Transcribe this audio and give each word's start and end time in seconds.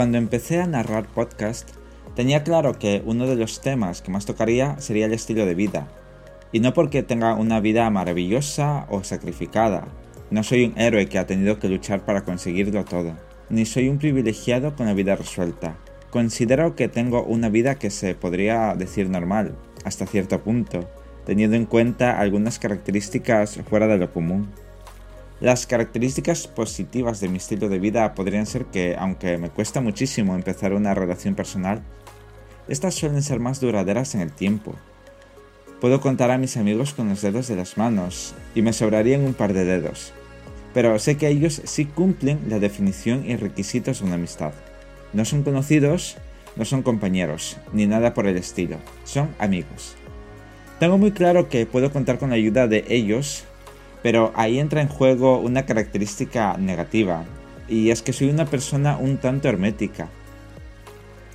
Cuando 0.00 0.16
empecé 0.16 0.62
a 0.62 0.66
narrar 0.66 1.08
podcast, 1.08 1.68
tenía 2.16 2.42
claro 2.42 2.78
que 2.78 3.02
uno 3.04 3.26
de 3.26 3.36
los 3.36 3.60
temas 3.60 4.00
que 4.00 4.10
más 4.10 4.24
tocaría 4.24 4.80
sería 4.80 5.04
el 5.04 5.12
estilo 5.12 5.44
de 5.44 5.54
vida. 5.54 5.88
Y 6.52 6.60
no 6.60 6.72
porque 6.72 7.02
tenga 7.02 7.34
una 7.34 7.60
vida 7.60 7.90
maravillosa 7.90 8.86
o 8.88 9.04
sacrificada. 9.04 9.88
No 10.30 10.42
soy 10.42 10.64
un 10.64 10.78
héroe 10.80 11.06
que 11.06 11.18
ha 11.18 11.26
tenido 11.26 11.58
que 11.58 11.68
luchar 11.68 12.06
para 12.06 12.24
conseguirlo 12.24 12.86
todo. 12.86 13.12
Ni 13.50 13.66
soy 13.66 13.90
un 13.90 13.98
privilegiado 13.98 14.74
con 14.74 14.86
la 14.86 14.94
vida 14.94 15.16
resuelta. 15.16 15.76
Considero 16.08 16.76
que 16.76 16.88
tengo 16.88 17.22
una 17.22 17.50
vida 17.50 17.74
que 17.74 17.90
se 17.90 18.14
podría 18.14 18.74
decir 18.74 19.10
normal, 19.10 19.54
hasta 19.84 20.06
cierto 20.06 20.42
punto, 20.42 20.88
teniendo 21.26 21.56
en 21.56 21.66
cuenta 21.66 22.18
algunas 22.18 22.58
características 22.58 23.60
fuera 23.68 23.86
de 23.86 23.98
lo 23.98 24.14
común. 24.14 24.48
Las 25.40 25.66
características 25.66 26.46
positivas 26.46 27.20
de 27.20 27.28
mi 27.28 27.38
estilo 27.38 27.70
de 27.70 27.78
vida 27.78 28.14
podrían 28.14 28.44
ser 28.44 28.66
que, 28.66 28.94
aunque 28.98 29.38
me 29.38 29.48
cuesta 29.48 29.80
muchísimo 29.80 30.34
empezar 30.34 30.74
una 30.74 30.92
relación 30.92 31.34
personal, 31.34 31.82
estas 32.68 32.94
suelen 32.94 33.22
ser 33.22 33.40
más 33.40 33.58
duraderas 33.58 34.14
en 34.14 34.20
el 34.20 34.32
tiempo. 34.32 34.74
Puedo 35.80 36.02
contar 36.02 36.30
a 36.30 36.36
mis 36.36 36.58
amigos 36.58 36.92
con 36.92 37.08
los 37.08 37.22
dedos 37.22 37.48
de 37.48 37.56
las 37.56 37.78
manos, 37.78 38.34
y 38.54 38.60
me 38.60 38.74
sobrarían 38.74 39.22
un 39.22 39.32
par 39.32 39.54
de 39.54 39.64
dedos, 39.64 40.12
pero 40.74 40.98
sé 40.98 41.16
que 41.16 41.28
ellos 41.28 41.62
sí 41.64 41.86
cumplen 41.86 42.40
la 42.48 42.58
definición 42.58 43.24
y 43.26 43.36
requisitos 43.36 44.00
de 44.00 44.04
una 44.04 44.16
amistad. 44.16 44.52
No 45.14 45.24
son 45.24 45.42
conocidos, 45.42 46.18
no 46.54 46.66
son 46.66 46.82
compañeros, 46.82 47.56
ni 47.72 47.86
nada 47.86 48.12
por 48.12 48.26
el 48.26 48.36
estilo, 48.36 48.76
son 49.04 49.34
amigos. 49.38 49.96
Tengo 50.78 50.98
muy 50.98 51.12
claro 51.12 51.48
que 51.48 51.64
puedo 51.64 51.90
contar 51.90 52.18
con 52.18 52.28
la 52.28 52.36
ayuda 52.36 52.68
de 52.68 52.84
ellos 52.88 53.44
pero 54.02 54.32
ahí 54.34 54.58
entra 54.58 54.80
en 54.80 54.88
juego 54.88 55.38
una 55.38 55.66
característica 55.66 56.56
negativa, 56.56 57.24
y 57.68 57.90
es 57.90 58.02
que 58.02 58.12
soy 58.12 58.30
una 58.30 58.46
persona 58.46 58.96
un 58.96 59.18
tanto 59.18 59.48
hermética. 59.48 60.08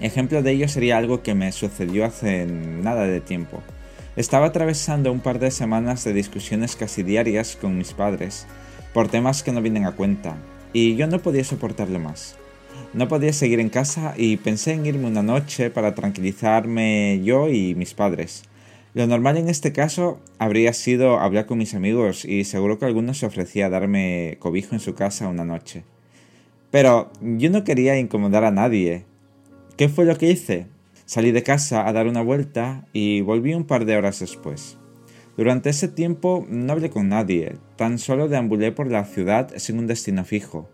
Ejemplo 0.00 0.42
de 0.42 0.52
ello 0.52 0.68
sería 0.68 0.96
algo 0.96 1.22
que 1.22 1.34
me 1.34 1.52
sucedió 1.52 2.04
hace 2.04 2.46
nada 2.46 3.04
de 3.04 3.20
tiempo. 3.20 3.62
Estaba 4.16 4.46
atravesando 4.46 5.12
un 5.12 5.20
par 5.20 5.38
de 5.38 5.50
semanas 5.50 6.04
de 6.04 6.12
discusiones 6.12 6.76
casi 6.76 7.02
diarias 7.02 7.56
con 7.60 7.78
mis 7.78 7.92
padres, 7.92 8.46
por 8.92 9.08
temas 9.08 9.42
que 9.42 9.52
no 9.52 9.62
vienen 9.62 9.86
a 9.86 9.92
cuenta, 9.92 10.36
y 10.72 10.96
yo 10.96 11.06
no 11.06 11.20
podía 11.20 11.44
soportarlo 11.44 11.98
más. 11.98 12.36
No 12.94 13.08
podía 13.08 13.32
seguir 13.32 13.60
en 13.60 13.70
casa 13.70 14.14
y 14.16 14.36
pensé 14.36 14.72
en 14.72 14.84
irme 14.84 15.06
una 15.06 15.22
noche 15.22 15.70
para 15.70 15.94
tranquilizarme 15.94 17.20
yo 17.24 17.48
y 17.48 17.74
mis 17.74 17.94
padres. 17.94 18.42
Lo 18.94 19.06
normal 19.06 19.38
en 19.38 19.48
este 19.48 19.72
caso 19.72 20.20
habría 20.38 20.74
sido 20.74 21.18
hablar 21.18 21.46
con 21.46 21.56
mis 21.56 21.74
amigos 21.74 22.26
y 22.26 22.44
seguro 22.44 22.78
que 22.78 22.84
alguno 22.84 23.14
se 23.14 23.24
ofrecía 23.24 23.66
a 23.66 23.70
darme 23.70 24.36
cobijo 24.38 24.74
en 24.74 24.80
su 24.80 24.94
casa 24.94 25.28
una 25.28 25.46
noche. 25.46 25.84
Pero 26.70 27.10
yo 27.22 27.48
no 27.48 27.64
quería 27.64 27.98
incomodar 27.98 28.44
a 28.44 28.50
nadie. 28.50 29.06
¿Qué 29.78 29.88
fue 29.88 30.04
lo 30.04 30.18
que 30.18 30.30
hice? 30.30 30.66
Salí 31.06 31.32
de 31.32 31.42
casa 31.42 31.88
a 31.88 31.92
dar 31.94 32.06
una 32.06 32.22
vuelta 32.22 32.86
y 32.92 33.22
volví 33.22 33.54
un 33.54 33.64
par 33.64 33.86
de 33.86 33.96
horas 33.96 34.20
después. 34.20 34.76
Durante 35.38 35.70
ese 35.70 35.88
tiempo 35.88 36.46
no 36.50 36.74
hablé 36.74 36.90
con 36.90 37.08
nadie, 37.08 37.56
tan 37.76 37.98
solo 37.98 38.28
deambulé 38.28 38.72
por 38.72 38.90
la 38.90 39.06
ciudad 39.06 39.52
sin 39.56 39.78
un 39.78 39.86
destino 39.86 40.24
fijo. 40.24 40.68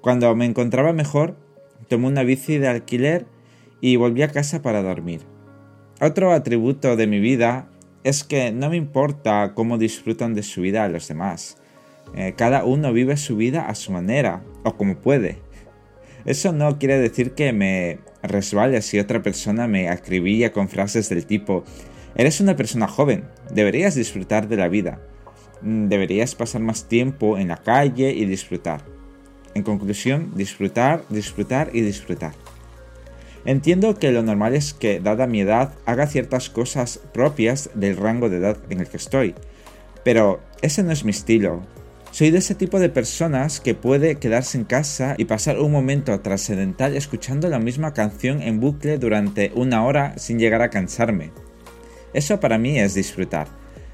Cuando 0.00 0.34
me 0.36 0.46
encontraba 0.46 0.92
mejor, 0.92 1.36
tomé 1.88 2.06
una 2.06 2.22
bici 2.22 2.58
de 2.58 2.68
alquiler 2.68 3.26
y 3.80 3.96
volví 3.96 4.22
a 4.22 4.28
casa 4.28 4.62
para 4.62 4.82
dormir. 4.82 5.22
Otro 6.00 6.32
atributo 6.32 6.96
de 6.96 7.06
mi 7.06 7.20
vida 7.20 7.68
es 8.04 8.24
que 8.24 8.52
no 8.52 8.70
me 8.70 8.76
importa 8.76 9.52
cómo 9.54 9.76
disfrutan 9.76 10.32
de 10.34 10.42
su 10.42 10.62
vida 10.62 10.88
los 10.88 11.06
demás. 11.08 11.58
Eh, 12.14 12.32
cada 12.36 12.64
uno 12.64 12.92
vive 12.94 13.18
su 13.18 13.36
vida 13.36 13.68
a 13.68 13.74
su 13.74 13.92
manera 13.92 14.42
o 14.64 14.76
como 14.76 14.96
puede. 14.96 15.38
Eso 16.24 16.52
no 16.52 16.78
quiere 16.78 16.98
decir 16.98 17.32
que 17.32 17.52
me 17.52 17.98
resbale 18.22 18.80
si 18.80 18.98
otra 18.98 19.22
persona 19.22 19.68
me 19.68 19.90
acribilla 19.90 20.52
con 20.52 20.70
frases 20.70 21.10
del 21.10 21.26
tipo 21.26 21.64
Eres 22.14 22.40
una 22.40 22.56
persona 22.56 22.88
joven, 22.88 23.24
deberías 23.52 23.94
disfrutar 23.94 24.48
de 24.48 24.56
la 24.56 24.68
vida. 24.68 25.00
Mm, 25.60 25.88
deberías 25.88 26.34
pasar 26.34 26.62
más 26.62 26.88
tiempo 26.88 27.38
en 27.38 27.48
la 27.48 27.58
calle 27.58 28.10
y 28.12 28.24
disfrutar. 28.24 28.82
En 29.54 29.62
conclusión, 29.62 30.32
disfrutar, 30.34 31.04
disfrutar 31.08 31.70
y 31.72 31.82
disfrutar. 31.82 32.32
Entiendo 33.44 33.94
que 33.94 34.12
lo 34.12 34.22
normal 34.22 34.54
es 34.54 34.74
que, 34.74 35.00
dada 35.00 35.26
mi 35.26 35.40
edad, 35.40 35.72
haga 35.86 36.06
ciertas 36.06 36.50
cosas 36.50 37.00
propias 37.12 37.70
del 37.74 37.96
rango 37.96 38.28
de 38.28 38.36
edad 38.36 38.58
en 38.68 38.80
el 38.80 38.88
que 38.88 38.98
estoy, 38.98 39.34
pero 40.04 40.40
ese 40.60 40.82
no 40.82 40.92
es 40.92 41.04
mi 41.04 41.10
estilo. 41.10 41.62
Soy 42.10 42.30
de 42.30 42.38
ese 42.38 42.54
tipo 42.54 42.80
de 42.80 42.88
personas 42.88 43.60
que 43.60 43.74
puede 43.74 44.16
quedarse 44.16 44.58
en 44.58 44.64
casa 44.64 45.14
y 45.16 45.26
pasar 45.26 45.58
un 45.60 45.72
momento 45.72 46.18
trascendental 46.20 46.96
escuchando 46.96 47.48
la 47.48 47.60
misma 47.60 47.94
canción 47.94 48.42
en 48.42 48.60
bucle 48.60 48.98
durante 48.98 49.52
una 49.54 49.84
hora 49.84 50.18
sin 50.18 50.38
llegar 50.38 50.60
a 50.60 50.70
cansarme. 50.70 51.30
Eso 52.12 52.40
para 52.40 52.58
mí 52.58 52.78
es 52.78 52.94
disfrutar. 52.94 53.46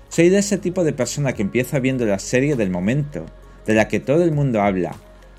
Soy 0.08 0.30
de 0.30 0.38
ese 0.38 0.56
tipo 0.56 0.82
de 0.82 0.94
persona 0.94 1.34
que 1.34 1.42
empieza 1.42 1.78
viendo 1.78 2.06
la 2.06 2.18
serie 2.18 2.56
del 2.56 2.70
momento, 2.70 3.26
de 3.66 3.74
la 3.74 3.86
que 3.86 4.00
todo 4.00 4.24
el 4.24 4.32
mundo 4.32 4.62
habla, 4.62 4.96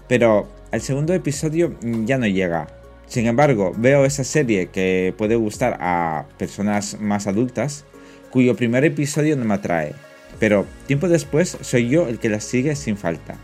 pero 0.07 0.47
al 0.71 0.81
segundo 0.81 1.13
episodio 1.13 1.75
ya 1.81 2.17
no 2.17 2.27
llega, 2.27 2.67
sin 3.07 3.25
embargo, 3.25 3.71
veo 3.77 4.03
esa 4.05 4.25
serie 4.25 4.67
que 4.67 5.13
puede 5.17 5.35
gustar 5.35 5.77
a 5.79 6.25
personas 6.37 6.99
más 6.99 7.25
adultas, 7.25 7.85
cuyo 8.29 8.57
primer 8.57 8.83
episodio 8.83 9.37
no 9.37 9.45
me 9.45 9.53
atrae, 9.53 9.93
pero 10.39 10.65
tiempo 10.87 11.07
después 11.07 11.57
soy 11.61 11.87
yo 11.87 12.07
el 12.07 12.19
que 12.19 12.29
la 12.29 12.41
sigue 12.41 12.75
sin 12.75 12.97
falta. 12.97 13.35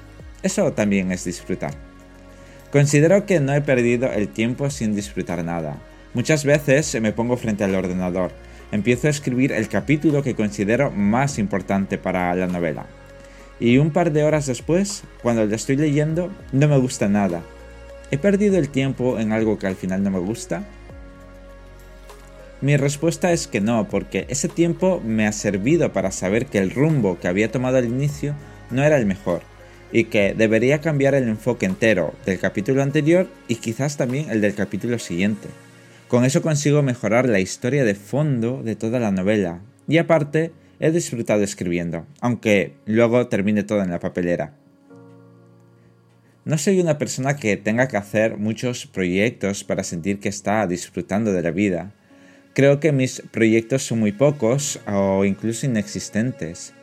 Eso 0.44 0.73
también 0.73 1.13
es 1.13 1.23
disfrutar. 1.23 1.73
Considero 2.73 3.25
que 3.25 3.40
no 3.40 3.53
he 3.53 3.62
perdido 3.62 4.12
el 4.12 4.28
tiempo 4.28 4.69
sin 4.69 4.96
disfrutar 4.96 5.46
nada. 5.46 5.78
Muchas 6.13 6.44
veces 6.44 7.00
me 7.00 7.13
pongo 7.13 7.38
frente 7.38 7.63
al 7.63 7.75
ordenador, 7.75 8.31
empiezo 8.73 9.07
a 9.07 9.12
escribir 9.12 9.53
el 9.53 9.69
capítulo 9.69 10.23
que 10.23 10.35
considero 10.35 10.91
más 10.91 11.40
importante 11.40 11.97
para 11.97 12.35
la 12.35 12.47
novela. 12.47 12.85
Y 13.62 13.78
un 13.78 13.91
par 13.91 14.12
de 14.12 14.23
horas 14.25 14.46
después, 14.46 15.03
cuando 15.22 15.46
lo 15.46 15.56
estoy 15.56 15.78
leyendo, 15.78 16.29
no 16.52 16.68
me 16.68 16.78
gusta 16.78 17.07
nada, 17.07 17.44
¿He 18.13 18.19
perdido 18.19 18.59
el 18.59 18.69
tiempo 18.69 19.18
en 19.18 19.31
algo 19.31 19.57
que 19.57 19.66
al 19.66 19.75
final 19.75 20.03
no 20.03 20.12
me 20.12 20.19
gusta? 20.19 20.63
Mi 22.62 22.78
respuesta 22.78 23.31
es 23.31 23.47
que 23.47 23.59
no, 23.59 23.88
porque 23.90 24.28
ese 24.29 24.47
tiempo 24.47 25.01
me 25.03 25.25
ha 25.25 25.31
servido 25.31 25.91
para 25.94 26.12
saber 26.12 26.46
que 26.46 26.59
el 26.59 26.69
rumbo 26.69 27.18
que 27.19 27.28
había 27.28 27.52
tomado 27.52 27.78
al 27.78 27.85
inicio 27.85 28.35
no 28.69 28.84
era 28.84 28.97
el 28.97 29.07
mejor, 29.07 29.41
y 29.91 30.03
que 30.03 30.35
debería 30.35 30.79
cambiar 30.79 31.16
el 31.16 31.28
enfoque 31.28 31.66
entero 31.66 32.14
del 32.23 32.38
capítulo 32.38 32.84
anterior 32.84 33.28
y 33.47 33.55
quizás 33.55 33.97
también 33.97 34.29
el 34.29 34.41
del 34.41 34.53
capítulo 34.53 34.99
siguiente. 34.99 35.47
Con 36.08 36.23
eso 36.23 36.43
consigo 36.43 36.84
mejorar 36.84 37.28
la 37.28 37.40
historia 37.40 37.84
de 37.84 37.96
fondo 37.96 38.61
de 38.61 38.76
toda 38.76 38.99
la 38.99 39.09
novela, 39.09 39.61
y 39.88 39.97
aparte 39.97 40.52
he 40.79 40.91
disfrutado 40.91 41.41
escribiendo, 41.41 42.05
aunque 42.22 42.76
luego 42.85 43.26
termine 43.26 43.64
todo 43.64 43.82
en 43.82 43.90
la 43.90 43.99
papelera. 43.99 44.53
No 46.45 46.57
soy 46.57 46.81
una 46.81 46.97
persona 46.97 47.37
que 47.37 47.55
tenga 47.55 47.87
que 47.87 47.95
hacer 47.95 48.37
muchos 48.37 48.85
proyectos 48.85 49.63
para 49.63 49.85
sentir 49.85 50.19
que 50.19 50.28
está 50.28 50.67
disfrutando 50.67 51.31
de 51.31 51.41
la 51.41 51.51
vida. 51.51 51.93
Creo 52.53 52.81
que 52.81 52.91
mis 52.91 53.23
proyectos 53.31 53.84
son 53.84 54.01
muy 54.01 54.11
pocos 54.11 54.81
o 54.85 55.23
incluso 55.23 55.66
inexistentes. 55.66 56.73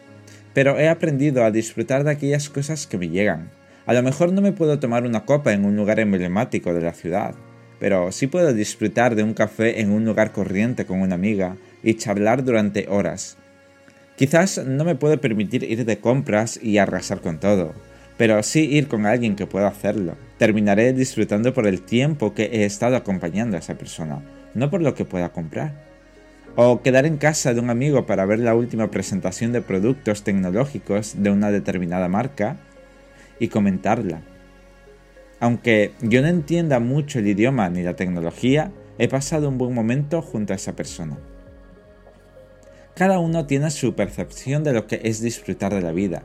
Pero 0.54 0.78
he 0.78 0.88
aprendido 0.88 1.44
a 1.44 1.50
disfrutar 1.50 2.04
de 2.04 2.10
aquellas 2.10 2.48
cosas 2.48 2.86
que 2.86 2.96
me 2.96 3.10
llegan. 3.10 3.50
A 3.84 3.92
lo 3.92 4.02
mejor 4.02 4.32
no 4.32 4.40
me 4.40 4.52
puedo 4.52 4.78
tomar 4.78 5.04
una 5.04 5.26
copa 5.26 5.52
en 5.52 5.66
un 5.66 5.76
lugar 5.76 6.00
emblemático 6.00 6.72
de 6.72 6.80
la 6.80 6.94
ciudad, 6.94 7.34
pero 7.78 8.12
sí 8.12 8.28
puedo 8.28 8.54
disfrutar 8.54 9.14
de 9.14 9.24
un 9.24 9.34
café 9.34 9.82
en 9.82 9.90
un 9.90 10.06
lugar 10.06 10.32
corriente 10.32 10.86
con 10.86 11.02
una 11.02 11.16
amiga 11.16 11.56
y 11.82 11.94
charlar 11.94 12.44
durante 12.44 12.86
horas. 12.88 13.36
Quizás 14.16 14.64
no 14.64 14.84
me 14.84 14.94
puedo 14.94 15.20
permitir 15.20 15.64
ir 15.64 15.84
de 15.84 15.98
compras 15.98 16.58
y 16.62 16.78
arrasar 16.78 17.20
con 17.20 17.40
todo, 17.40 17.74
pero 18.20 18.42
sí 18.42 18.68
ir 18.70 18.86
con 18.86 19.06
alguien 19.06 19.34
que 19.34 19.46
pueda 19.46 19.68
hacerlo. 19.68 20.14
Terminaré 20.36 20.92
disfrutando 20.92 21.54
por 21.54 21.66
el 21.66 21.80
tiempo 21.80 22.34
que 22.34 22.50
he 22.52 22.66
estado 22.66 22.94
acompañando 22.96 23.56
a 23.56 23.60
esa 23.60 23.78
persona, 23.78 24.22
no 24.52 24.68
por 24.68 24.82
lo 24.82 24.94
que 24.94 25.06
pueda 25.06 25.32
comprar. 25.32 25.72
O 26.54 26.82
quedar 26.82 27.06
en 27.06 27.16
casa 27.16 27.54
de 27.54 27.60
un 27.60 27.70
amigo 27.70 28.04
para 28.04 28.26
ver 28.26 28.40
la 28.40 28.54
última 28.54 28.90
presentación 28.90 29.52
de 29.52 29.62
productos 29.62 30.22
tecnológicos 30.22 31.14
de 31.16 31.30
una 31.30 31.50
determinada 31.50 32.08
marca 32.08 32.58
y 33.38 33.48
comentarla. 33.48 34.20
Aunque 35.40 35.92
yo 36.02 36.20
no 36.20 36.28
entienda 36.28 36.78
mucho 36.78 37.20
el 37.20 37.26
idioma 37.26 37.70
ni 37.70 37.82
la 37.82 37.96
tecnología, 37.96 38.70
he 38.98 39.08
pasado 39.08 39.48
un 39.48 39.56
buen 39.56 39.72
momento 39.72 40.20
junto 40.20 40.52
a 40.52 40.56
esa 40.56 40.76
persona. 40.76 41.16
Cada 42.94 43.18
uno 43.18 43.46
tiene 43.46 43.70
su 43.70 43.94
percepción 43.94 44.62
de 44.62 44.74
lo 44.74 44.86
que 44.86 45.00
es 45.04 45.22
disfrutar 45.22 45.72
de 45.72 45.80
la 45.80 45.92
vida, 45.92 46.22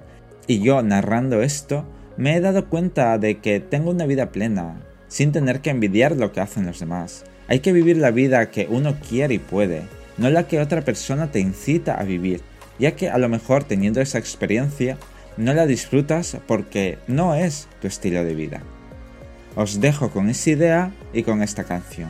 y 0.48 0.60
yo 0.60 0.82
narrando 0.82 1.42
esto, 1.42 1.86
me 2.18 2.36
he 2.36 2.42
dado 2.42 2.70
cuenta 2.70 3.18
de 3.18 3.40
que 3.40 3.60
tengo 3.60 3.92
una 3.92 4.06
vida 4.06 4.32
plena, 4.32 4.82
sin 5.08 5.32
tener 5.32 5.62
que 5.62 5.70
envidiar 5.70 6.16
lo 6.16 6.32
que 6.32 6.42
hacen 6.42 6.66
los 6.66 6.80
demás. 6.80 7.26
Hay 7.48 7.60
que 7.60 7.74
vivir 7.74 7.98
la 7.98 8.12
vida 8.12 8.50
que 8.52 8.68
uno 8.70 8.96
quiere 9.08 9.36
y 9.36 9.40
puede, 9.40 9.84
no 10.18 10.30
la 10.30 10.48
que 10.48 10.60
otra 10.60 10.82
persona 10.82 11.32
te 11.32 11.40
incita 11.40 11.96
a 11.96 12.04
vivir, 12.04 12.42
ya 12.80 12.96
que 12.96 13.10
a 13.10 13.18
lo 13.18 13.30
mejor 13.30 13.64
teniendo 13.64 14.02
esa 14.02 14.18
experiencia 14.18 14.98
no 15.38 15.54
la 15.54 15.66
disfrutas 15.66 16.38
porque 16.48 16.98
no 17.08 17.36
es 17.36 17.68
tu 17.82 17.88
estilo 17.88 18.24
de 18.24 18.36
vida. 18.36 18.62
Os 19.56 19.80
dejo 19.80 20.10
con 20.10 20.30
esa 20.30 20.50
idea 20.50 20.92
y 21.14 21.24
con 21.24 21.42
esta 21.42 21.64
canción. 21.64 22.10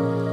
Bye. 0.00 0.29